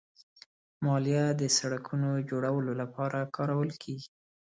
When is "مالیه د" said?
0.85-1.43